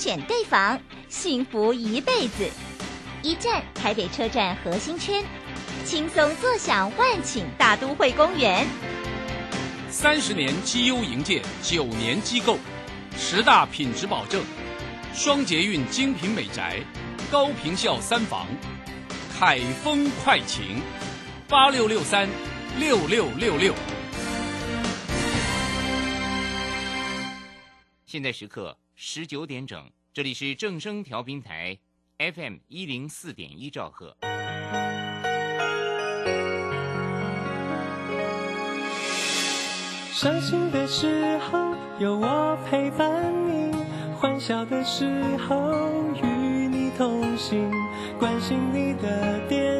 [0.00, 0.80] 选对房，
[1.10, 2.48] 幸福一辈子。
[3.22, 5.22] 一站台北车站核心圈，
[5.84, 8.66] 轻松坐享万顷大都会公园。
[9.90, 12.56] 三十年绩优营建，九年机构，
[13.14, 14.42] 十大品质保证，
[15.12, 16.80] 双捷运精品美宅，
[17.30, 18.46] 高坪效三房，
[19.38, 20.80] 凯丰快晴，
[21.46, 22.26] 八六六三
[22.78, 23.74] 六六六六。
[28.06, 31.78] 现在时刻十九点整，这里是正声调频台
[32.18, 34.14] FM 一零四点一兆赫。
[40.12, 43.72] 伤心的时候有我陪伴你，
[44.18, 45.06] 欢笑的时
[45.38, 45.72] 候
[46.22, 47.70] 与你同行，
[48.18, 49.79] 关心你的点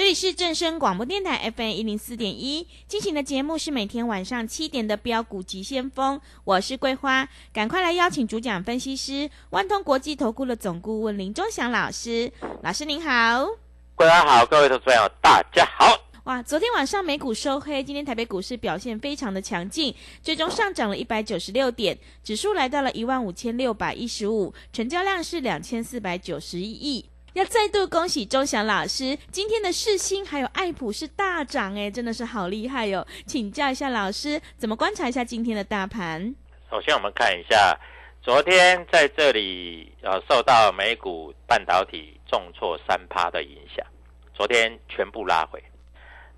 [0.00, 13.46] 这里是正声广播电台 FM 一零四点一进行的节目是每天晚上七点的标股急先锋，我是桂花，赶快来邀请主讲分析师万通国际投顾的总顾问林忠祥老师，老师您好，
[13.94, 15.94] 桂花好，各位投资朋友大家好。
[16.24, 27.04] 哇，昨天晚上美股收黑，今天台北股市表现非常的强劲，最终上涨了一百九十六点，指数来到了一万五千六百一十五，成交量是两千四百九十一亿。
[27.34, 33.06] 要再度恭喜钟祥老师，今天的世新还有爱普是大涨哎，真的是好厉害哟！
[33.24, 36.34] 请教一下老师，怎么观察一下今天的大盘？
[36.68, 37.78] 首先我们看一下，
[38.20, 43.86] 昨天在这里呃受到美股半导体重挫三趴的影响，
[44.34, 45.62] 昨天全部拉回。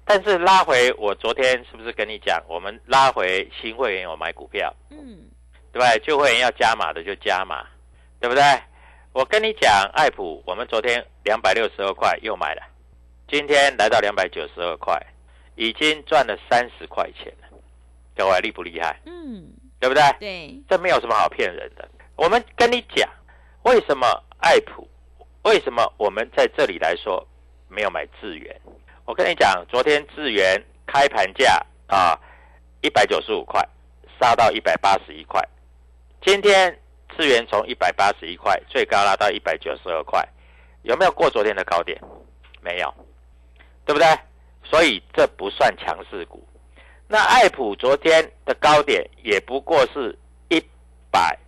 [0.04, 5.24] 但是拉回，我昨天是不是跟你讲，我们拉回新会员有买股票，嗯，
[5.72, 5.98] 对不对？
[6.04, 7.64] 旧会员要加码的就加码，
[8.20, 8.42] 对不对？
[9.12, 12.62] 我跟你讲，爱普，我们昨天两百六十二块又买了，
[13.28, 14.98] 今天来到两百九十二块，
[15.54, 17.58] 已经赚了三十块钱了，
[18.16, 18.98] 各位厉不厉害？
[19.04, 20.02] 嗯，对不对？
[20.18, 21.86] 对，这没有什么好骗人的。
[22.16, 23.06] 我们跟你讲，
[23.64, 24.06] 为什么
[24.38, 24.88] 爱普？
[25.42, 27.22] 为什么我们在这里来说
[27.68, 28.58] 没有买智源？
[29.04, 32.18] 我跟你讲，昨天智源开盘价啊
[32.80, 33.62] 一百九十五块，
[34.18, 35.46] 杀到一百八十一块，
[36.22, 36.78] 今天。
[37.16, 40.26] 资源从一百八十一块最高拉到一百九十二块，
[40.82, 42.00] 有没有过昨天的高点？
[42.60, 42.94] 没有，
[43.84, 44.06] 对不对？
[44.64, 46.46] 所以这不算强势股。
[47.08, 50.16] 那爱普昨天的高点也不过是
[50.48, 50.58] 一
[51.10, 51.38] 百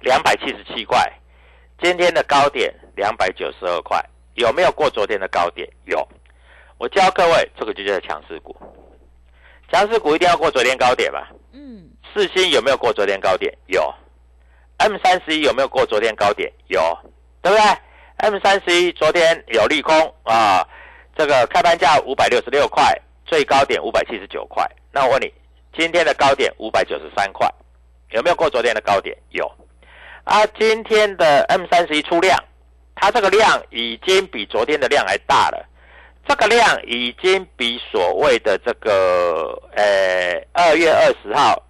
[0.00, 1.12] 两百七十七块，
[1.82, 4.02] 今天的高点两百九十二块，
[4.34, 5.68] 有没有过昨天的高点？
[5.84, 6.06] 有。
[6.78, 8.54] 我教各位，这个就叫强势股。
[9.70, 11.30] 强势股一定要过昨天高点吧？
[11.52, 11.90] 嗯。
[12.14, 13.52] 四星有没有过昨天高点？
[13.66, 13.92] 有。
[14.78, 16.52] M 三十一有没有过昨天高点？
[16.68, 16.80] 有，
[17.42, 17.64] 对不对
[18.18, 20.66] ？M 三十一昨天有利空啊，
[21.16, 22.94] 这个开盘价五百六十六块，
[23.24, 24.64] 最高点五百七十九块。
[24.92, 25.32] 那我问你，
[25.76, 27.50] 今天的高点五百九十三块，
[28.10, 29.16] 有没有过昨天的高点？
[29.30, 29.50] 有。
[30.24, 32.38] 啊，今天的 M 三十一出量，
[32.94, 35.66] 它这个量已经比昨天的量还大了，
[36.28, 41.62] 这个量已经比所谓的这个呃二月二十号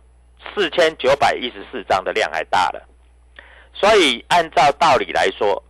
[0.54, 2.82] 四千九百一十四张的量还大了。
[3.78, 5.62] 所以按照道理来说，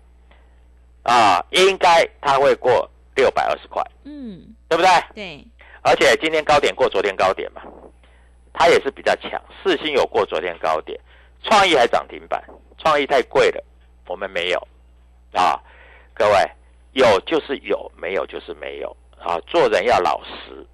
[1.03, 4.91] 啊，应该它会过六百二十块，嗯，对不对？
[5.14, 5.47] 对。
[5.82, 7.62] 而且今天高点过昨天高点嘛，
[8.53, 9.41] 它也是比较强。
[9.62, 10.99] 四星有过昨天高点，
[11.43, 12.43] 创意还涨停板，
[12.79, 13.64] 创意太贵了，
[14.09, 14.69] 我们没有
[15.32, 15.61] 啊。
[16.12, 16.50] 各位，
[16.93, 19.38] 有就是有，没有就是没有啊。
[19.47, 20.67] 做人要老实，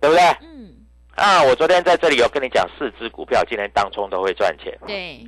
[0.00, 0.22] 对不对？
[0.40, 0.74] 嗯。
[1.14, 4.76] 啊，我昨天在这里有跟你讲，四只股票今天当冲都会赚钱。
[4.86, 5.24] 对，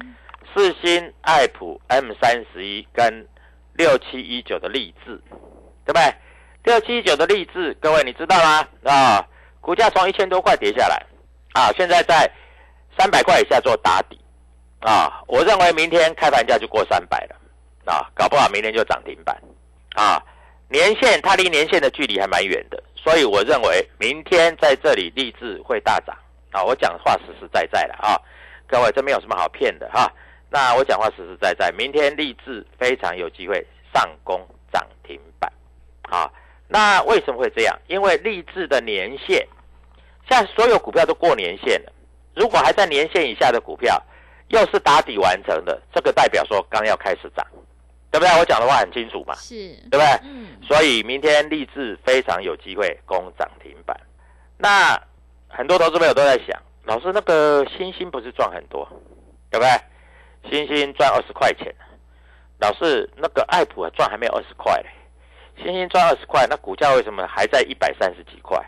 [0.55, 3.27] 四星、爱普、M 三十一跟
[3.73, 5.21] 六七一九的励志，
[5.85, 6.15] 对不对？
[6.63, 8.69] 六七一九的励志，各位你知道吗？
[8.85, 9.27] 啊，
[9.61, 11.05] 股价从一千多块跌下来，
[11.55, 12.31] 啊，现在在
[12.97, 14.17] 三百块以下做打底，
[14.81, 17.37] 啊，我认为明天开盘价就过三百了，
[17.93, 19.37] 啊，搞不好明天就涨停板，
[19.97, 20.23] 啊，
[20.69, 26.17] 年线它离年线的距离还蛮远的，所以我认为明天在这里励志会大涨，
[26.53, 28.17] 啊，我讲话实实在在的啊，
[28.69, 30.09] 各位这没有什么好骗的哈。
[30.55, 34.41] 那我讲话实实在在，明天立志非常有机会上攻
[34.73, 35.53] 涨停板，
[36.09, 36.33] 好，
[36.69, 37.77] 那为什么会这样？
[37.89, 39.45] 因为励志的年限，
[40.29, 41.93] 现在所有股票都过年限了，
[42.37, 44.01] 如果还在年限以下的股票，
[44.47, 47.45] 又是打底完成的，这个代表说刚要开始涨，
[48.13, 48.39] 对不对？
[48.39, 50.07] 我讲的话很清楚嘛，是，对不对？
[50.23, 54.01] 嗯，所以明天励志非常有机会攻涨停板。
[54.57, 54.97] 那
[55.49, 58.89] 很多投资朋友都在想，老师那个星星不是赚很多，
[59.51, 59.69] 对不对？
[60.51, 61.75] 星星赚二十块钱，
[62.59, 64.89] 老师那个爱普赚还没有二十块嘞，
[65.63, 68.63] 星星赚二十块，那股价为什么还在一百三十几块？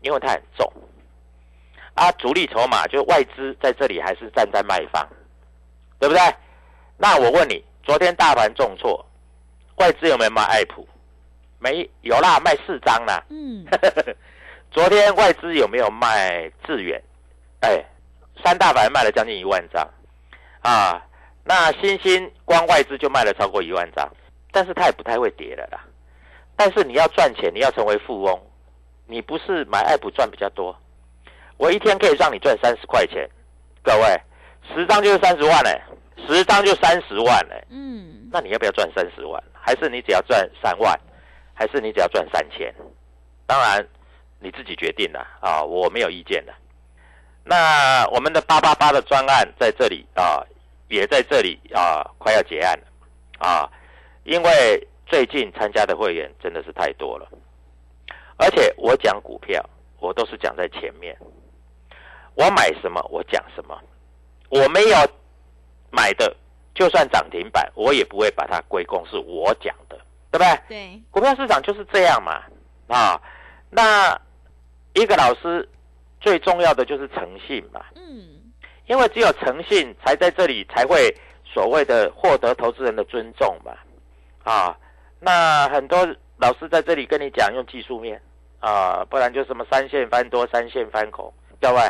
[0.00, 0.70] 因为它很重
[1.94, 5.06] 啊，主力筹码就是外资在这里还是站在卖方，
[5.98, 6.20] 对不对？
[6.96, 9.04] 那我问你，昨天大盘重挫，
[9.76, 10.88] 外资有没有卖爱普？
[11.58, 13.22] 没有啦，卖四张啦。
[13.28, 13.64] 嗯，
[14.72, 17.00] 昨天外资有没有卖智远？
[17.60, 17.84] 哎，
[18.42, 19.88] 三大法人卖了将近一万张
[20.62, 21.04] 啊。
[21.44, 24.08] 那星星光外资就卖了超过一万张，
[24.52, 25.84] 但是它也不太会跌了啦。
[26.54, 28.40] 但是你要赚钱，你要成为富翁，
[29.06, 30.76] 你不是买爱普赚比较多。
[31.56, 33.28] 我一天可以让你赚三十块钱，
[33.82, 34.20] 各位，
[34.72, 35.82] 十张就是三十万嘞，
[36.28, 37.64] 十张就三十万嘞。
[37.70, 39.42] 嗯，那你要不要赚三十万？
[39.52, 40.98] 还是你只要赚三万？
[41.54, 42.72] 还是你只要赚三千？
[43.46, 43.84] 当然
[44.38, 46.54] 你自己决定了啊，我没有意见的。
[47.44, 50.42] 那我们的八八八的专案在这里啊，
[50.88, 52.86] 也在这里啊，快要结案了
[53.46, 53.68] 啊，
[54.24, 57.28] 因为最近参加的会员真的是太多了，
[58.36, 59.62] 而且我讲股票，
[59.98, 61.16] 我都是讲在前面，
[62.34, 63.78] 我买什么我讲什么，
[64.48, 64.96] 我没有
[65.90, 66.34] 买的，
[66.74, 69.98] 就算涨停板，我也不会把它归功是我讲的，
[70.30, 70.60] 对不对？
[70.68, 72.42] 对，股票市场就是这样嘛，
[72.86, 73.20] 啊，
[73.68, 74.18] 那
[74.94, 75.68] 一个老师
[76.22, 78.40] 最重要的就是诚信嘛，嗯，
[78.86, 81.12] 因为只有诚信，才在这里才会
[81.44, 83.72] 所谓的获得投资人的尊重嘛，
[84.44, 84.78] 啊，
[85.18, 86.06] 那很多
[86.38, 88.22] 老师在这里跟你讲用技术面
[88.60, 91.30] 啊，不然就什么三线翻多、三线翻空，
[91.60, 91.80] 各位，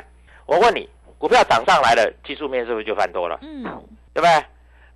[0.47, 0.89] 我问你，
[1.19, 3.39] 股票涨上来了，技术面是不是就翻多了？
[3.43, 3.63] 嗯，
[4.15, 4.45] 对不对？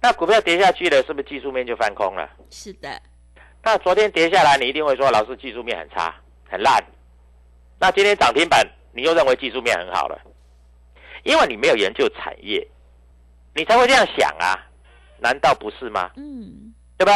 [0.01, 2.29] 那股票跌下去了，是不是技术面就翻空了？
[2.51, 2.89] 是的，
[3.63, 6.15] 那昨天跌下来，你一定会说老师技术面很差、
[6.49, 6.83] 很烂。
[7.79, 8.65] 那今天涨停板，
[8.97, 10.19] 你又认为技术面很好了，
[11.23, 12.67] 因为你没有研究产业，
[13.55, 14.67] 你才会这样想啊？
[15.19, 16.11] 难道不是吗？
[16.17, 17.15] 嗯，对不对？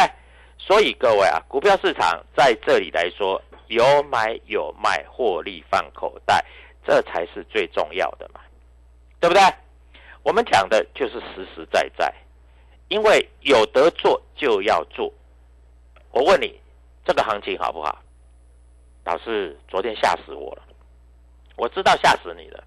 [0.59, 6.45] 所以各位啊，股票市场在这里来说，有买有卖，获利放口袋，
[6.87, 8.41] 这才是最重要的嘛，
[9.19, 9.43] 对不对？
[10.23, 12.13] 我们讲的就是实实在在，
[12.89, 15.11] 因为有得做就要做。
[16.11, 16.61] 我问你，
[17.07, 18.03] 这个行情好不好？
[19.05, 20.63] 老师，昨天吓死我了，
[21.57, 22.65] 我知道吓死你了。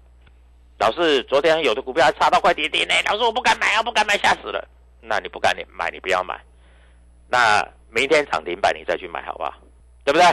[0.78, 4.66] 老师，昨天有的股票还差到快跌停呢，老师我不敢买啊，不敢买，吓死了。
[5.00, 6.40] 那你不敢你买，你不要买。
[7.28, 9.54] 那明天涨停板你再去买好不好？
[10.04, 10.26] 对不对？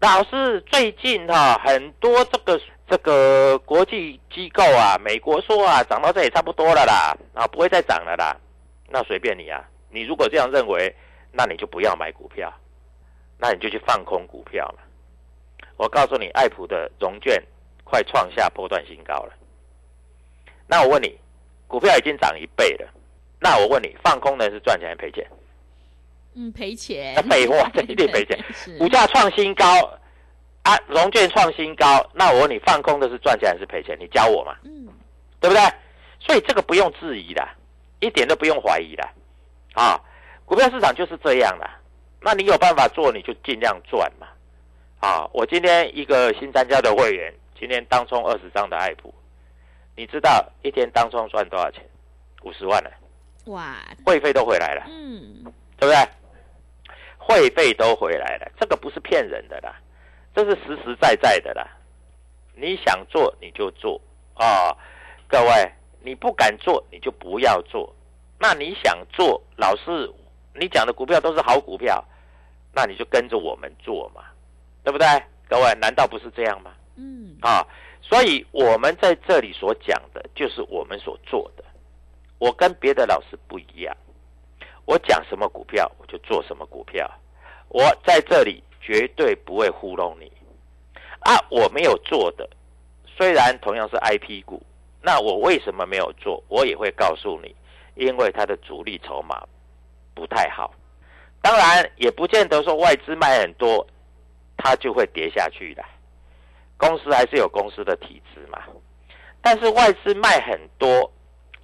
[0.00, 8.36] 老师，最近哈、很多这个这个国际机构啊，美国说啊，涨到这也差不多了啦，啊，不会再涨了啦。
[8.88, 10.94] 那随便你啊，你如果这样认为，
[11.32, 12.52] 那你就不要买股票，
[13.38, 14.82] 那你就去放空股票嘛。
[15.76, 17.42] 我告诉你，爱普的融券
[17.90, 19.32] 快创下波段新高了。
[20.68, 21.18] 那我问你，
[21.66, 22.88] 股票已经涨一倍了，
[23.40, 25.26] 那我问你，放空的是赚钱还是赔钱？
[26.34, 28.38] 嗯，赔钱那，废话，这 一定赔钱。
[28.78, 29.66] 股价创新高
[30.62, 33.98] 啊，融券创新高，那我问你，放空的是赚钱还是赔钱？
[33.98, 34.86] 你教我嘛，嗯，
[35.40, 35.62] 对不对？
[36.20, 37.46] 所以这个不用质疑的，
[37.98, 39.02] 一点都不用怀疑的
[39.74, 40.00] 啊。
[40.44, 41.68] 股票市场就是这样的，
[42.20, 44.28] 那你有办法做，你就尽量赚嘛。
[45.00, 49.14] 啊，我今天一个新参加的会员，今天当冲二十张的爱普，
[49.94, 51.86] 你知道一天当冲赚多少钱？
[52.42, 52.90] 五十万了，
[53.52, 54.86] 哇，会费都回来了。
[54.88, 55.44] 嗯，
[55.78, 55.94] 对不对？
[57.18, 59.78] 会费都回来了，这个不是骗人的啦，
[60.34, 61.68] 这是实实在在的啦。
[62.54, 64.00] 你想做你就做
[64.32, 64.74] 啊、
[65.28, 67.94] 各位，你不敢做你就不要做。
[68.38, 70.10] 那你想做，老师，
[70.54, 72.02] 你讲的股票都是好股票，
[72.72, 74.24] 那你就跟着我们做嘛，
[74.82, 75.06] 对不对？
[75.46, 76.72] 各位，难道不是这样吗？
[77.00, 77.66] 嗯，啊，
[78.02, 81.64] 所以我们在这里所讲的，就是我们所做的。
[82.38, 83.96] 我跟别的老师不一样，
[84.84, 87.10] 我讲什么股票，我就做什么股票。
[87.68, 90.30] 我在这里绝对不会糊弄你
[91.20, 91.38] 啊！
[91.50, 92.48] 我没有做的，
[93.06, 94.62] 虽然同样是 I P 股，
[95.00, 96.42] 那我为什么没有做？
[96.48, 97.54] 我也会告诉你，
[97.94, 99.46] 因为它的主力筹码
[100.14, 100.74] 不太好。
[101.42, 103.86] 当然，也不见得说外资卖很多，
[104.56, 105.84] 它就会跌下去的。
[106.80, 108.58] 公司还是有公司的体制嘛。
[109.42, 111.10] 但是外资卖很多，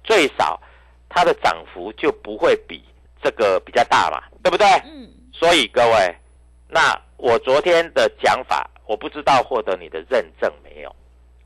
[0.03, 0.61] 最少
[1.09, 2.83] 它的涨幅就不会比
[3.21, 4.65] 这个比较大嘛，对不对？
[4.85, 6.15] 嗯，所以各位，
[6.69, 10.95] 那我昨天的讲法，我不知道获得你的认证没有，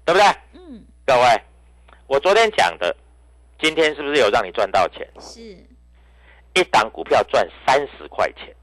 [0.05, 0.27] 对不对？
[0.53, 1.41] 嗯，各位，
[2.07, 2.95] 我昨天讲的，
[3.59, 5.07] 今天是不是有让你赚到钱？
[5.19, 5.41] 是，
[6.53, 8.55] 一档股票赚三十块钱，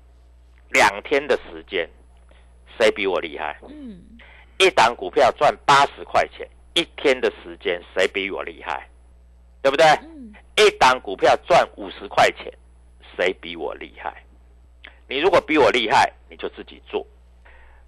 [0.70, 1.88] 两天的时间，
[2.78, 3.58] 谁比我厉害？
[3.68, 4.00] 嗯，
[4.58, 8.88] 一档股票赚八十块钱，一天的时间，谁比我厉害？
[9.62, 9.86] 对不对？
[10.02, 12.52] 嗯，一档股票赚五十块钱，
[13.16, 14.22] 谁比我厉害？
[15.08, 17.06] 你如果比我厉害，你就自己做。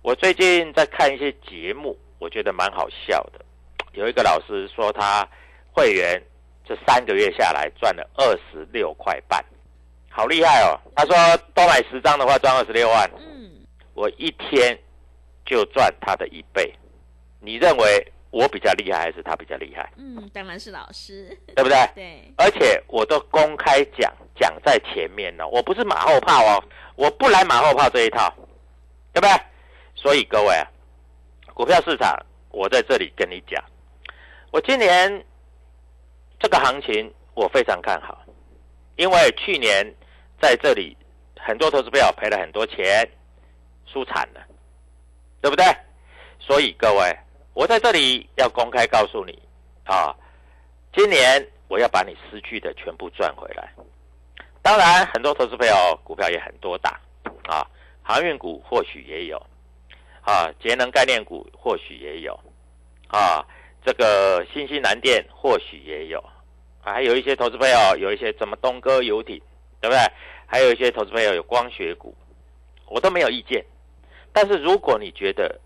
[0.03, 3.45] 我最近在看一些节目，我觉得蛮好笑的。
[3.93, 5.29] 有一个老师说，他
[5.73, 6.23] 会员
[6.65, 9.45] 这三个月下来赚了二十六块半，
[10.09, 10.79] 好厉害哦！
[10.95, 13.51] 他说多买十张的话赚二十六万，嗯，
[13.95, 14.79] 我一天
[15.51, 16.73] 就赚他的一倍。
[17.41, 19.91] 你认为我比较厉害，还是他比较厉害？
[19.97, 21.77] 嗯，当然是老师，对不对？
[21.93, 26.63] 对，而且我都公开讲，讲在前面了，我不是马后炮哦，
[26.95, 28.33] 我不来马后炮这一套，
[29.13, 29.31] 对不对？
[29.97, 30.71] 所以各位啊，
[31.53, 32.17] 股票市场，
[32.51, 33.61] 我在这里跟你讲，
[34.53, 35.25] 我今年
[36.39, 38.23] 这个行情我非常看好，
[38.95, 39.85] 因为去年
[40.41, 40.97] 在这里
[41.37, 43.09] 很多投资朋友赔了很多钱，
[43.87, 44.41] 输惨了，
[45.41, 45.65] 对不对？
[46.39, 47.17] 所以各位，
[47.55, 49.39] 我在这里要公开告诉你
[49.85, 50.15] 啊，
[50.93, 53.73] 今年我要把你失去的全部赚回来。
[54.63, 57.01] 当然，很多投资朋友股票也很多打
[57.47, 57.67] 啊，
[58.03, 59.39] 航运股或许也有
[60.23, 62.39] 啊，节能概念股或许也有
[63.09, 63.45] 啊，
[63.85, 66.23] 这个新西南电或许也有，
[66.83, 69.41] 还有一些投资朋友有一些什么东哥游艇，
[69.81, 70.01] 对不对？
[70.47, 72.15] 还有一些投资朋友有光学股，
[72.87, 73.65] 我都没有意见。
[74.33, 75.61] 但是如果你觉得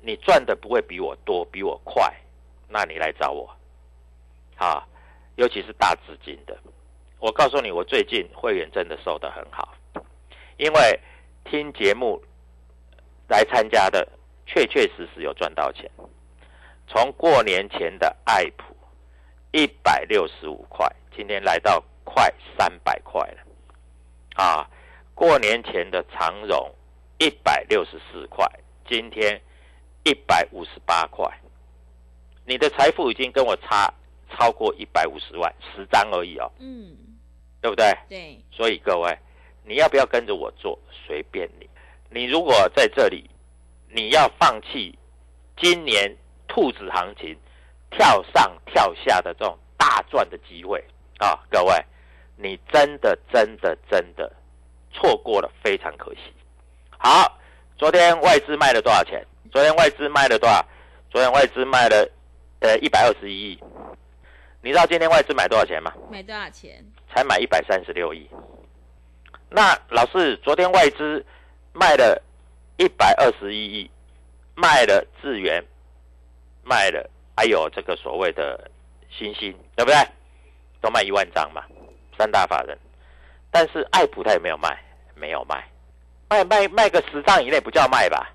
[0.00, 2.12] 你赚的不会比我多，比我快，
[2.68, 3.48] 那你来找我，
[4.56, 4.86] 啊，
[5.36, 6.56] 尤其是大资金的。
[7.18, 9.74] 我告诉你，我最近会员真的收得很好，
[10.56, 11.00] 因为
[11.44, 12.22] 听节目
[13.28, 14.08] 来参加的，
[14.46, 15.90] 确确实实有赚到钱。
[16.86, 18.74] 从过年前的爱普
[19.50, 23.42] 一百六十五块，今天来到快三百块了，
[24.36, 24.70] 啊，
[25.14, 26.72] 过年前的长荣
[27.18, 28.46] 一百六十四块，
[28.88, 29.40] 今天
[30.04, 31.28] 一百五十八块，
[32.46, 33.92] 你的财富已经跟我差
[34.30, 36.50] 超过一百五十万，十张而已哦。
[36.60, 36.96] 嗯，
[37.60, 37.92] 对不对？
[38.08, 39.18] 对，所以各位，
[39.64, 40.78] 你要不要跟着我做？
[41.06, 41.68] 随便你。
[42.10, 43.28] 你如果在这里，
[43.88, 44.96] 你要放弃
[45.56, 47.36] 今年兔子行情
[47.90, 50.82] 跳上跳下的这种大赚的机会
[51.18, 51.84] 啊，各位，
[52.36, 54.32] 你真的真的真的
[54.92, 56.20] 错过了，非常可惜。
[56.98, 57.38] 好，
[57.78, 59.24] 昨天外资卖了多少钱？
[59.52, 60.64] 昨天外资卖了多少？
[61.10, 62.10] 昨天外资卖了
[62.60, 63.62] 呃一百二十一亿。
[64.60, 65.92] 你知道今天外资买多少钱吗？
[66.10, 66.84] 买多少钱？
[67.08, 68.28] 才买一百三十六亿。
[69.48, 71.24] 那老师，昨天外资
[71.72, 72.20] 卖了
[72.76, 73.90] 一百二十一亿，
[74.56, 75.64] 卖了智源，
[76.64, 78.68] 卖了还有这个所谓的
[79.08, 79.96] 新星，对不对？
[80.80, 81.62] 都卖一万张嘛，
[82.18, 82.76] 三大法人。
[83.50, 84.78] 但是爱普他也没有卖，
[85.14, 85.64] 没有卖，
[86.28, 88.30] 卖卖卖个十张以内不叫卖吧？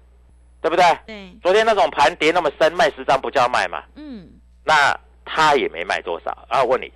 [0.62, 0.84] 对不对？
[1.06, 3.84] 对，昨天那种盘跌那么深，卖十张不叫卖嘛？
[3.96, 4.30] 嗯，
[4.64, 6.64] 那他也没卖多少啊？
[6.64, 6.92] 问你，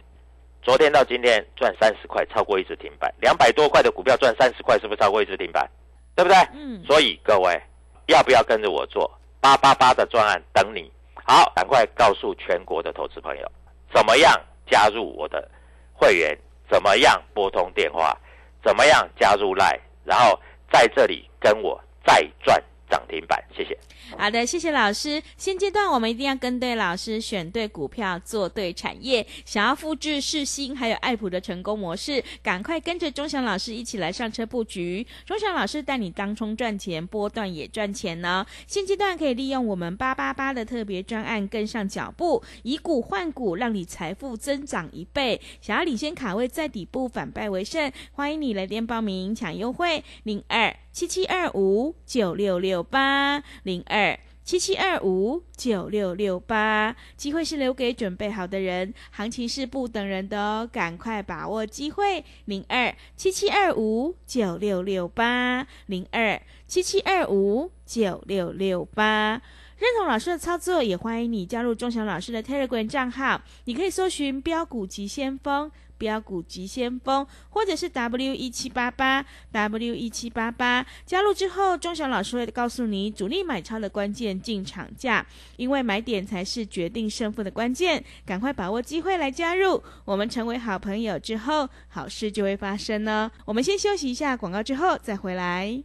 [0.61, 5.69] 昨天到今天赚三十块，超过一只停板，两百多块的股票赚三十块，是不是超过一只停板？
[6.15, 6.37] 对不对？
[6.53, 7.61] 嗯，所以各位
[8.07, 10.91] 要不要跟着我做八八八的专案等你？
[11.25, 13.51] 好，赶快告诉全国的投资朋友，
[13.93, 14.33] 怎么样
[14.69, 15.49] 加入我的
[15.93, 16.37] 会员？
[16.69, 18.17] 怎么样拨通电话？
[18.63, 19.79] 怎么样加入 Line？
[20.03, 20.37] 然后
[20.71, 22.61] 在这里跟我再转。
[22.89, 23.43] 涨停板？
[23.55, 23.77] 谢谢。
[24.17, 25.21] 好的，谢谢老师。
[25.35, 29.25] 现阶段我们一定要跟对老师，选对股票，做对产业。
[29.45, 35.05] 想要复制世新还有爱普的成功模式，赶快跟着钟祥老师一起来上车布局。
[35.25, 38.45] 钟祥老师带你当冲赚钱，波段也赚钱呢。
[38.65, 45.41] 现阶段可以利用我们八八八的特别专案跟上脚步，以股换股，让你财富增长一倍。
[45.59, 54.19] 想要领先卡位，在底部反败为胜，欢迎你来电报名抢优惠零二七七二五九六六八零二。
[54.43, 56.95] 七七二五九六六八。
[57.15, 62.25] 机会是留给准备好的人，行情是不等人的哦，赶快把握机会。
[62.45, 69.39] 零二七七二五九六六八，零二七七二五九六六八。
[69.77, 73.39] 认同老师的操作，也欢迎你加入钟祥老师的 Telegram 账号。
[73.65, 80.85] 你可以搜寻“标股急先锋”、“标股急先锋”，或者是 W 一七八八 W 一七八八。
[81.05, 85.25] 加入之后，钟祥老师会告诉你主力买超的关键进场价，
[85.55, 88.03] 因为买点才是决定胜负的关键。
[88.25, 93.31] 赶快把握机会来加入，我们成为好朋友之后，好事就会发生呢。
[93.45, 95.83] 我们先休息一下广告，之后再回来。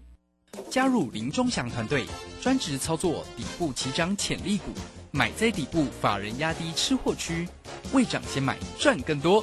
[0.69, 2.04] 加入林钟祥团队，
[2.40, 4.71] 专职操作底部起涨潜力股，
[5.11, 7.49] 买在底部，法人压低吃货区，
[7.95, 9.42] 未涨先买赚更多。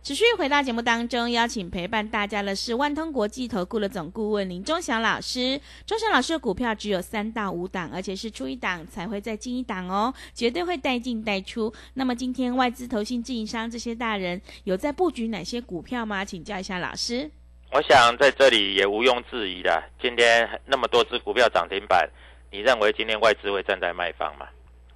[0.00, 5.60] 持续回到节目当中，邀请陪伴大家的是万通国际投顾的总顾问林忠祥老师。
[5.84, 11.70] 忠祥老师的股票只有三到五档，而且是出一档才会再进一档哦，绝对会带进带出。
[11.94, 16.24] 那么今天外资、投信、自营商这些大人有在布局哪些股票吗？
[16.24, 17.30] 请教一下老师。
[17.72, 22.08] 我想在这里也毋庸置疑的，今天那么多只股票涨停板，
[22.50, 24.46] 你认为今天外资会站在卖方吗？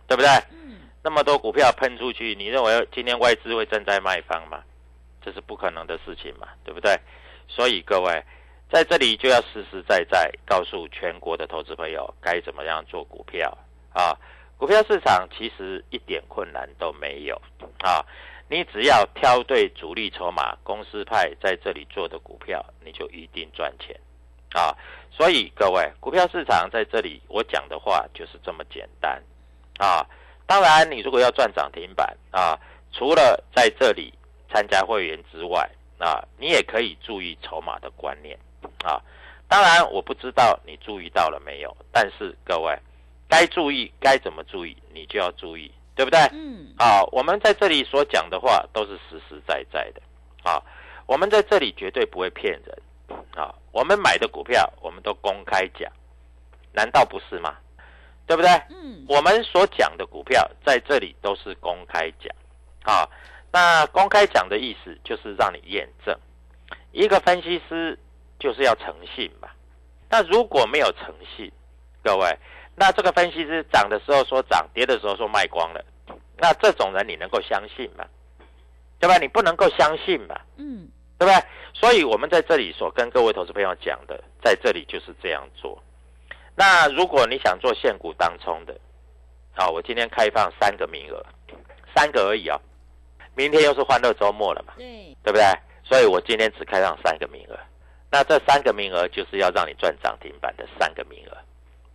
[0.07, 0.31] 对不对？
[0.53, 0.77] 嗯。
[1.05, 4.63] 那么多股票喷出去，你认为今天外资会站在卖方吗？
[5.25, 6.99] 这是不可能的事情嘛，对不对？
[7.49, 8.23] 所以各位
[8.71, 13.59] 在这里就要实实在在告诉全国的投资朋友该怎么样做股票
[13.93, 14.17] 啊！
[14.57, 17.35] 股票市场其实一点困难都没有
[17.83, 18.01] 啊！
[18.49, 23.95] 你只要挑对主力筹码、公司派在这里做的股票，你就一定赚钱
[24.55, 24.75] 啊！
[25.11, 29.23] 所以各位，股票市场在这里我讲的话就是这么简单
[29.79, 30.07] 啊！
[30.47, 32.59] 当然，你如果要赚涨停板啊，
[32.93, 34.15] 除了在这里。
[34.53, 35.67] 参加会员之外，
[35.99, 38.39] 啊，你也可以注意筹码的观念，
[38.85, 39.01] 啊，
[39.49, 42.79] 当然我不知道你注意到了没有，但是各位
[43.29, 46.21] 该注意该怎么注意，你就要注意，对不对？
[46.33, 50.03] 嗯，啊，我们在这里所讲的话都是实实在在的，
[50.43, 50.63] 啊，
[51.07, 52.83] 我们在这里绝对不会骗人，
[53.35, 55.91] 啊，我们买的股票我们都公开讲，
[56.73, 57.57] 难道不是吗？
[58.27, 58.51] 对不对？
[58.69, 62.35] 嗯，我们所讲的股票在这里都是公开讲，
[62.85, 63.09] 啊。
[63.53, 66.19] 那公开讲的意思就是让你验证，
[66.91, 67.99] 一个分析师
[68.39, 69.49] 就是要诚信嘛。
[70.09, 71.53] 那如果没有诚信，
[72.03, 72.39] 各位，
[72.75, 75.85] 那这个分析师涨的时候说涨，跌的时候说卖光了，
[76.39, 78.07] 那这种人你能够相信吗？
[78.99, 79.19] 对吧？
[79.19, 80.41] 你不能够相信嘛。
[80.57, 80.89] 嗯，
[81.19, 81.45] 对不对？
[81.75, 85.83] 所以我们在这里所跟各位投资朋友讲的，在这里就是这样做。
[86.55, 88.79] 那如果你想做现股当冲的，
[89.55, 91.25] 啊，我今天开放三个名额，
[91.95, 92.59] 三个而已啊。
[93.35, 94.75] 明天又是欢乐周末了嘛？
[94.77, 95.45] 对，对不对？
[95.85, 97.59] 所以我今天只开放三个名额，
[98.11, 101.37] 那这三个名额就是要让你赚涨停板的三个名额，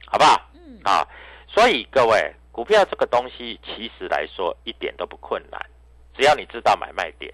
[0.05, 0.49] 好不好？
[0.53, 1.07] 嗯，啊，
[1.47, 5.59] 所以各位，股票这个东西其实来说一点都不困难，
[6.15, 7.33] 只要你知道买卖点。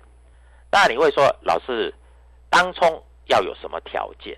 [0.71, 1.93] 那你会说，老师，
[2.49, 4.37] 当冲要有什么条件？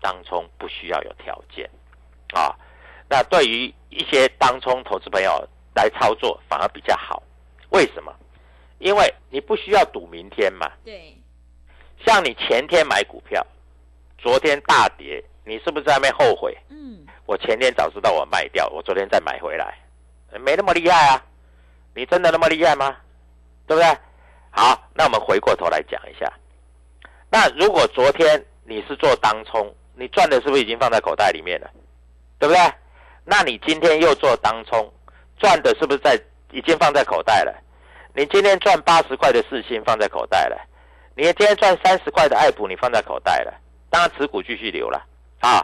[0.00, 1.68] 当冲不需要有条件，
[2.32, 2.54] 啊，
[3.08, 7.20] 那对于一些当冲投资朋友来操作反而比较好，
[7.70, 8.14] 为什么？
[8.78, 11.16] 因为你不需要赌明天嘛，对，
[12.04, 13.44] 像你前天买股票，
[14.18, 16.56] 昨天大跌，你是不是在那边后悔？
[16.68, 19.78] 嗯，我前天早知道我卖掉，我昨天再买回来，
[20.40, 21.24] 没那么厉害啊，
[21.94, 22.96] 你真的那么厉害吗？
[23.66, 23.98] 对不对？
[24.50, 26.32] 好，那我们回过头来讲一下，
[27.30, 31.70] 那如果昨天你是做当冲，你赚的是不是已经放在口袋里面了？
[32.38, 32.60] 对不对？
[33.24, 34.92] 那你今天又做当冲，
[35.38, 36.16] 赚的是不是在
[36.52, 37.52] 已经放在口袋了？
[38.16, 40.56] 你今天赚八十块的四星放在口袋了，
[41.14, 43.52] 你今天赚三十块的爱普你放在口袋了，
[43.90, 45.06] 当然持股继续留了
[45.40, 45.62] 啊。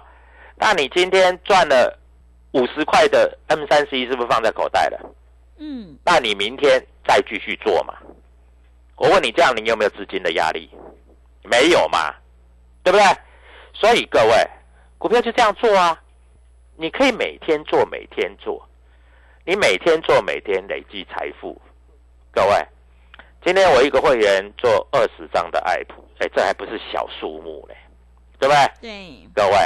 [0.57, 1.99] 那你今天赚了
[2.53, 5.01] 五十块的 M 三 C 是不是放在口袋了？
[5.57, 7.95] 嗯，那你明天再继续做嘛？
[8.97, 10.69] 我问你，这样你有没有资金的压力？
[11.45, 12.15] 没有嘛，
[12.83, 13.07] 对不对？
[13.73, 14.47] 所以各位，
[14.99, 15.99] 股票就这样做啊，
[16.77, 18.63] 你可以每天做，每天做，
[19.47, 21.59] 你每天做，每天累积财富。
[22.35, 22.67] 各位，
[23.45, 27.77] 今天我一个会员做二十张的爱普，哎，这还不是小数目嘞，
[28.39, 28.71] 对不对？
[28.81, 29.29] 对。
[29.35, 29.57] 各位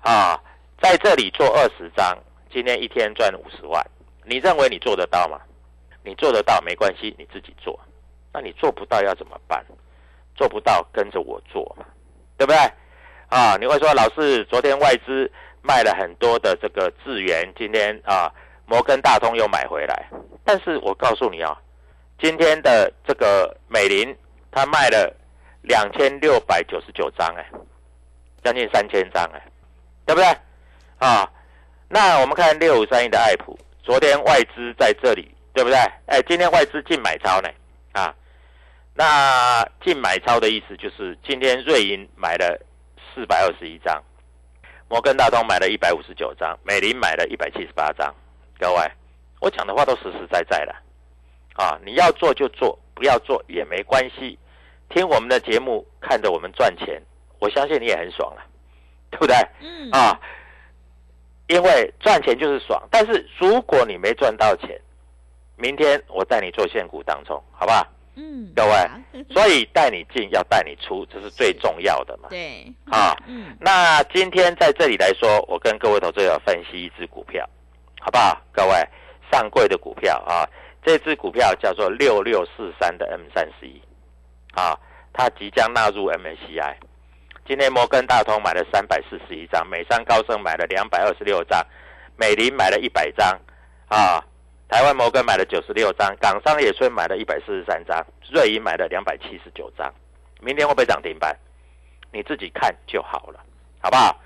[0.00, 0.42] 啊，
[0.80, 2.16] 在这里做二十张，
[2.50, 3.84] 今天一天赚五十万，
[4.24, 5.38] 你认为你做得到吗？
[6.02, 7.78] 你做得到没关系，你自己做。
[8.32, 9.62] 那你做不到要怎么办？
[10.34, 11.84] 做不到跟着我做嘛，
[12.38, 12.58] 对不对？
[13.28, 18.32] 啊，你会说老师，昨天外资卖了很多的这个智源，今天啊
[18.64, 20.08] 摩根大通又买回来，
[20.42, 21.58] 但是我告诉你啊，
[22.20, 24.16] 今天的这个美林
[24.50, 25.14] 它卖了
[25.62, 27.46] 两千六百九十九张，哎，
[28.42, 29.42] 将近三千张，哎，
[30.04, 30.26] 对不对？
[30.98, 31.30] 啊，
[31.88, 35.78] 那我们看六五三一的爱普，昨天外资在这里，对不对？
[36.06, 37.48] 哎，今天外资净买超呢，
[37.92, 38.12] 啊，
[38.94, 42.60] 那净买超的意思就是今天瑞银买了
[43.14, 44.02] 四百二十一张，
[44.88, 48.12] 摩根大通买了一百五十九张，美林买了一百七十八张。
[48.58, 48.90] 各位，
[49.40, 50.74] 我讲的话都实实在在的，
[51.58, 54.38] 啊，你要做就做，不要做也没关系。
[54.88, 57.02] 听我们的节目，看着我们赚钱，
[57.40, 58.42] 我相信你也很爽了，
[59.10, 59.34] 对不对？
[59.60, 60.18] 嗯啊，
[61.48, 64.80] 因为赚钱就是爽，但是如果你没赚到钱，
[65.56, 67.86] 明天我带你做现股当中，好不好？
[68.14, 72.28] 嗯，各位所以带你进要带你出，这是最重要的嘛。
[72.30, 77.44] 对啊嗯那今天在这里来说，我跟各位投资者分析一只股票，
[78.00, 78.40] 好不好？
[78.52, 78.74] 各位
[79.30, 80.48] 上柜的股票啊，
[80.88, 83.78] 这只股票叫做六六四三的 M 三十一，
[84.54, 84.74] 啊，
[85.12, 86.76] 它即将纳入 MSCI。
[87.46, 91.62] 今天摩根大通买了三百四十一张，美商高盛买了两百二十六张，
[92.16, 93.38] 美林买了一百张，
[93.88, 94.24] 啊，
[94.66, 99.92] 台湾摩根买了九十六张，港商野村买了一百四十三张，瑞银买了两百七十九张。
[100.40, 101.38] 明天会不会涨停板？
[102.10, 103.38] 你自己看就好了，
[103.82, 104.18] 好不好？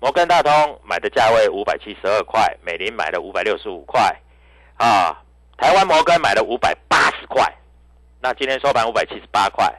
[0.00, 4.18] 摩根大通买的价位五百七十二块，美林买了五百六十五块，
[4.78, 5.22] 啊，
[5.56, 7.44] 台湾摩根买了五百八十块，
[8.20, 9.72] 那今天收盘五百七十八块，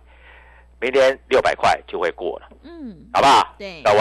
[0.80, 3.56] 明天六百块就会过了，嗯，好不好？
[3.58, 4.00] 对各位，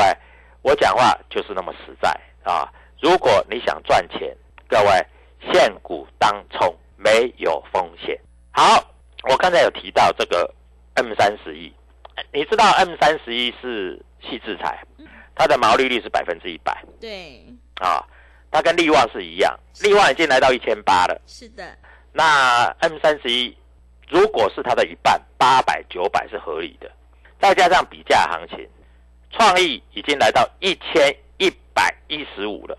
[0.63, 2.11] 我讲话就是那么实在
[2.43, 2.73] 啊！
[3.01, 4.35] 如果你想赚钱，
[4.69, 5.07] 各位
[5.53, 8.19] 现股当冲没有风险。
[8.53, 8.83] 好，
[9.29, 10.53] 我刚才有提到这个
[10.95, 11.73] M 三十一，
[12.33, 14.83] 你知道 M 三十一是细制裁，
[15.35, 17.45] 它的毛利率是百分之一百对，
[17.81, 18.03] 啊，
[18.51, 21.21] 它跟利旺是一样，利旺已经来到一千八了。
[21.27, 21.65] 是的，
[22.13, 23.55] 那 M 三十一
[24.09, 26.91] 如果是它的一半，八百九百是合理的，
[27.41, 28.67] 再加上比价行情，
[29.31, 32.79] 创意已经来到一千一百一十五了。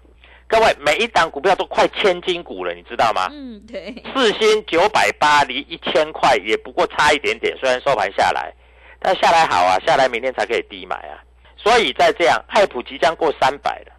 [0.50, 3.28] 各位，每一档股票都快千金股了，你知道吗？
[3.32, 8.54] 嗯，对，四星九百八离一千块也不过差一点点，虽然收盘下来，
[8.98, 11.22] 但下来好啊，下来明天才可以低买啊。
[11.58, 13.92] 所以在这样，爱普即将过三百了。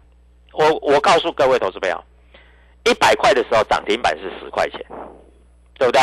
[0.53, 2.03] 我我告诉各位投资朋友，
[2.85, 4.79] 一百块的时候涨停板是十块钱，
[5.75, 6.01] 对不对？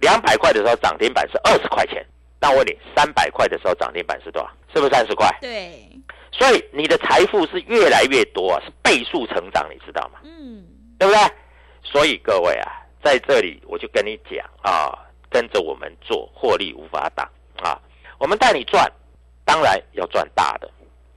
[0.00, 2.04] 两百块的时候涨停板是二十块钱。
[2.40, 4.50] 那我问你，三百块的时候涨停板是多少？
[4.72, 5.28] 是不是三十块？
[5.42, 5.90] 对，
[6.32, 10.20] 所以你的财富是越来越多啊，是倍数成长，你知道吗？
[10.22, 10.64] 嗯，
[10.98, 11.20] 对不对？
[11.82, 14.96] 所以各位啊，在这里我就跟你讲啊，
[15.28, 17.28] 跟着我们做，获利无法挡
[17.62, 17.78] 啊。
[18.18, 18.90] 我们带你赚，
[19.44, 20.70] 当然要赚大的。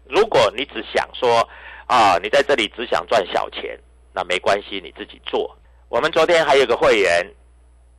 [0.09, 1.47] 如果你只想说
[1.87, 3.77] 啊，你在这里只想赚小钱，
[4.13, 5.55] 那没关系，你自己做。
[5.89, 7.25] 我们昨天还有个会员，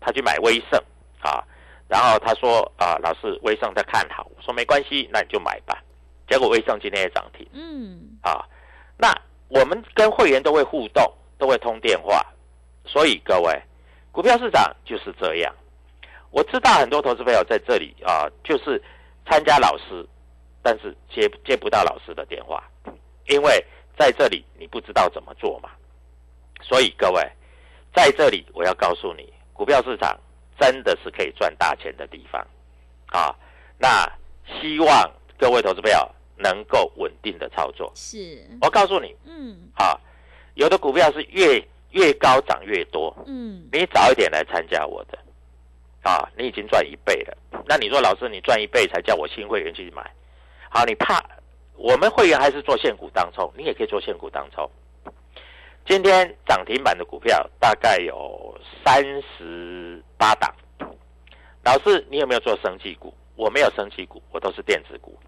[0.00, 0.82] 他去买威盛
[1.20, 1.44] 啊，
[1.88, 5.82] 然后他说啊，老师威盛他看好，我说没关系，那你就买吧。
[6.28, 7.46] 结果威盛今天也涨停。
[7.52, 8.44] 嗯，啊，
[8.96, 9.14] 那
[9.48, 11.04] 我们跟会员都会互动，
[11.38, 12.24] 都会通电话，
[12.84, 13.62] 所以各位，
[14.10, 15.54] 股票市场就是这样。
[16.30, 18.82] 我知道很多投资朋友在这里啊，就是
[19.26, 20.04] 参加老师，
[20.62, 22.64] 但是接接不到老师的电话，
[23.28, 23.64] 因为
[23.96, 25.70] 在这里你不知道怎么做嘛。
[26.62, 27.22] 所以各位，
[27.94, 30.18] 在这里我要告诉你，股票市场
[30.58, 32.40] 真的是可以赚大钱的地方
[33.06, 33.34] 啊。
[33.78, 34.10] 那
[34.60, 37.92] 希望各位投资朋友能够稳定的操作。
[37.94, 39.98] 是，我告诉你嗯啊，
[40.54, 45.18] 有的股票是越越高涨越多，嗯，你早一点来参加我的
[46.02, 47.36] 啊，你已经赚一倍了。
[47.66, 50.08] 那你说老师，你赚一倍才叫我新会员去买？
[50.70, 51.22] 好，你怕
[51.76, 54.68] 我们会员还是做现股当冲，你也可以做现股当冲。
[55.86, 60.54] 今天涨停板的股票大概有三十八档。
[61.62, 63.12] 老师，你有没有做生技股？
[63.36, 65.18] 我没有生技股，我都是电子股。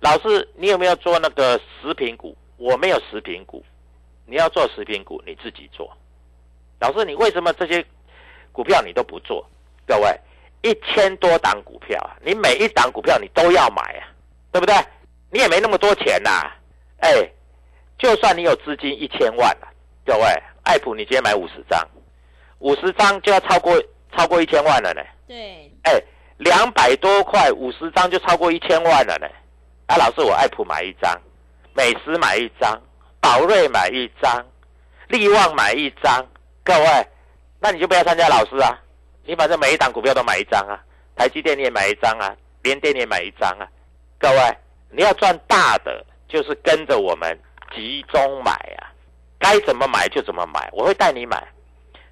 [0.00, 2.36] 老师，你有没有做那个食品股？
[2.56, 3.64] 我没有食品股。
[4.26, 5.90] 你要做食品股，你自己做。
[6.80, 7.84] 老师，你为什么这些
[8.52, 9.46] 股票你都不做？
[9.86, 10.18] 各位，
[10.62, 14.08] 一千多档股票啊，你每一档股票你都要买啊，
[14.50, 14.74] 对不对？
[15.34, 16.48] 你也没那么多钱呐、
[17.00, 17.28] 哎，
[17.98, 19.66] 就算你有资金一千万啊，
[20.06, 20.24] 各位，
[20.62, 21.84] 爱普你今天买五十张，
[22.60, 23.82] 五十张就要超过
[24.16, 25.02] 超过一千万了呢。
[25.26, 26.00] 对，哎，
[26.36, 29.26] 两百多块，五十张就超过一千万了呢。
[29.86, 31.12] 啊，老师，我爱普买一张，
[31.74, 32.80] 美食买一张，
[33.20, 34.46] 宝瑞买一张，
[35.08, 36.24] 利旺买一张，
[36.62, 37.08] 各位，
[37.58, 38.78] 那你就不要参加老师啊，
[39.24, 40.80] 你反正每一档股票都买一张啊，
[41.16, 43.66] 台积电你也买一张啊，联电你也买一张啊，
[44.16, 44.56] 各位，
[44.96, 47.38] 你要赚大的，就是跟着我们
[47.74, 48.92] 集中买啊，
[49.38, 51.46] 该怎么买就怎么买，我会带你买。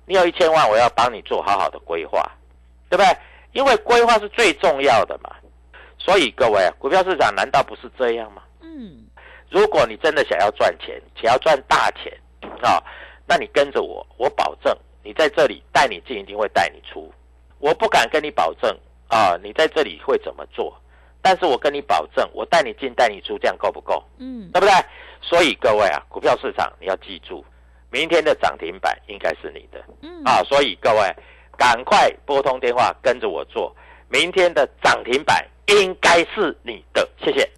[0.05, 2.21] 你有一千万，我要帮你做好好的规划，
[2.91, 3.17] 对不对？
[3.53, 5.31] 因为规划是最重要的嘛。
[5.99, 8.43] 所以各位，股票市场难道不是这样吗？
[8.61, 9.07] 嗯，
[9.49, 12.13] 如果你真的想要赚钱，想要赚大钱
[12.63, 12.83] 啊，
[13.27, 17.13] 那你跟着我，我保证你在这里带你进，一定会带你出。
[17.61, 20.77] 我不敢跟你保证啊，你在这里会怎么做？
[21.23, 24.03] 但是我跟你保证，我带你进，带你出，这样够不够？
[24.19, 24.75] 嗯，对不对？
[25.21, 27.45] 所以各位啊，股票市场你要记住，
[27.91, 29.83] 明天的涨停板应该是你的。
[30.03, 31.15] 嗯，啊，所以各位
[31.57, 33.75] 赶快拨通电话跟着我做，
[34.09, 37.09] 明天的涨停板应该是你的。
[37.19, 37.49] 谢谢。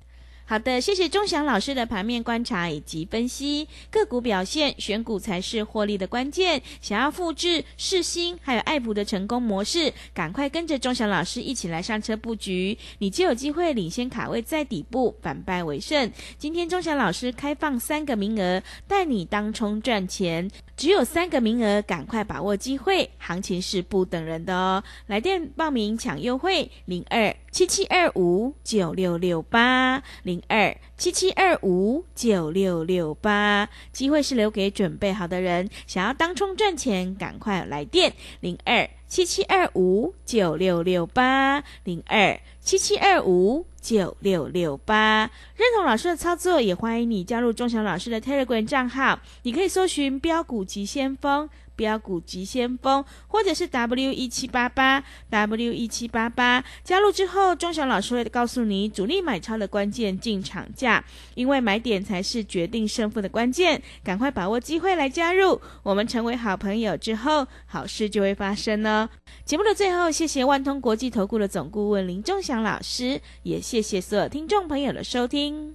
[0.46, 6.60] 好的，谢谢钟祥老师的盘面观察以及分析个股表现，选股才是获利的关键。
[6.82, 16.12] 想要复制世新还有爱普的成功模式，赶快跟着钟祥老师一起来上车布局，你就有机会领先卡位在底部，反败为胜。
[16.36, 24.84] 今天钟祥老师开放三个名额，带你当冲赚钱，只有三个名额，赶快把握机会，行情是不等人的哦。
[25.06, 35.70] 来电报名抢优惠，零二七七二五九六六八零零二七七二五九六六八，机会是留给准备好的人。
[35.86, 45.30] 想要当冲赚钱，赶快来电零二七七二五九六六八零二七七二五九六六八。
[45.54, 51.48] 认同老师的操作，也欢迎你加入钟祥老师的 Telegram 账号，你可以搜寻标股急先锋。
[51.76, 65.60] 标股急先锋，或者是 W 一七八八 W 一七八八，加入之后，钟祥老师会告诉你主力买超的关键进场价，因为买点才是决定胜负的关键，赶快把握机会来加入。
[65.82, 69.08] 我们成为好朋友之后，好事就会发生呢。
[69.44, 75.74] 节目的最后，谢谢万通国际投顾的总顾问林钟祥老师，也谢谢所有听众朋友的收听。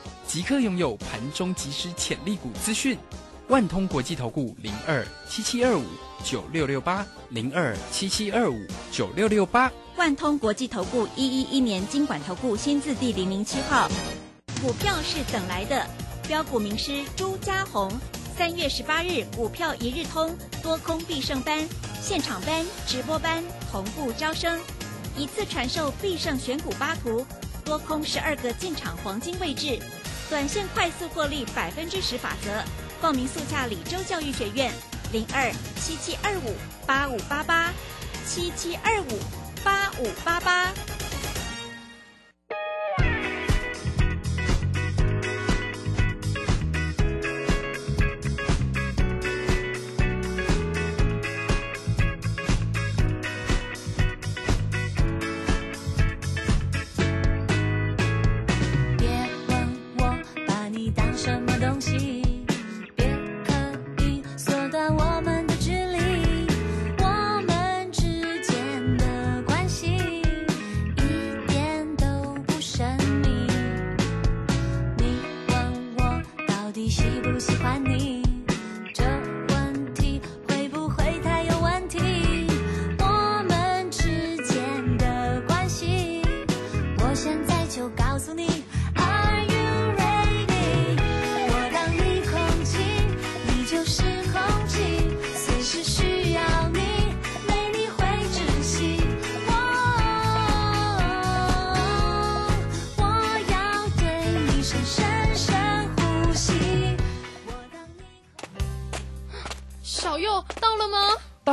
[0.31, 2.97] 即刻拥有盘中即时潜力股资讯，
[3.49, 5.83] 万通国际投顾零二七七二五
[6.23, 13.89] 九六六八零二七七二五九六六八，万通国际投顾一一一年经管投顾新字第零零七号，
[14.61, 15.85] 股票是等来的，
[16.25, 17.91] 标股名师朱家红，
[18.37, 21.67] 三月十八日股票一日通多空必胜班，
[22.01, 24.57] 现场班直播班同步招生，
[25.17, 27.25] 一次传授必胜选股八图，
[27.65, 29.77] 多空十二个进场黄金位置。
[30.31, 32.63] 短线快速获利百分之十法则，
[33.01, 34.71] 报名速洽李州教育学院，
[35.11, 36.55] 零二七七二五
[36.87, 37.73] 八五八八，
[38.25, 39.19] 七七二五
[39.61, 40.71] 八五八八。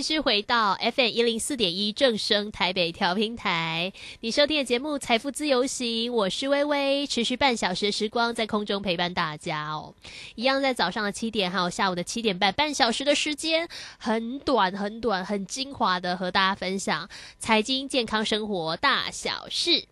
[0.00, 9.94] 继续回到 FM 一零四点一正声台北调平台，你收听的节目《财富自由行》，我是微微，持续半小时的时光在空中陪伴大家哦。
[10.36, 17.06] 一样在早上的七点，还有下午的七点半，半小时的时间，很短很短，很精华的和大家分享
[17.38, 19.89] 财经、健康、生活大小事。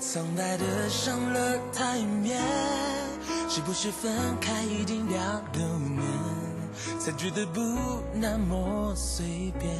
[0.00, 2.40] 苍白的上了台面，
[3.50, 4.10] 是不是分
[4.40, 6.02] 开一定要留念，
[6.98, 7.60] 才觉得不
[8.14, 9.70] 那么随便？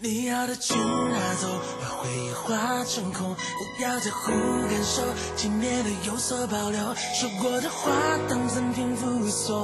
[0.00, 1.48] 你要的全拿走，
[1.80, 3.36] 把回忆化成空，
[3.76, 5.02] 不要在乎感受，
[5.36, 7.92] 轻蔑的有所保留，说过的话
[8.28, 9.56] 当赠品附送，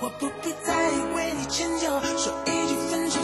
[0.00, 3.18] 我不必再为你迁就，说一句分手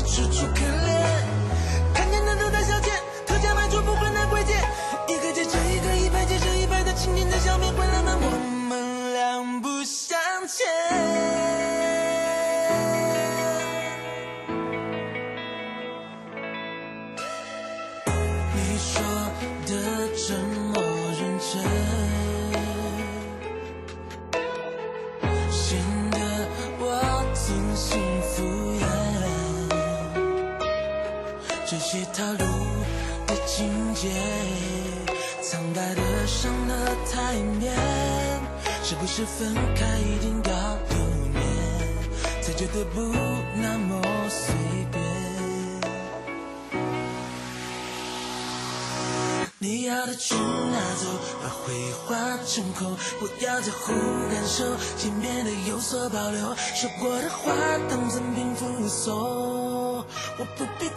[0.00, 0.97] 着也楚楚可怜。
[52.58, 52.90] 胸口，
[53.20, 53.92] 不要在乎
[54.28, 54.64] 感受，
[54.96, 56.40] 见面的有所保留。
[56.56, 57.52] 说过的话
[57.88, 60.04] 当赠品附送，
[60.38, 60.90] 我不必。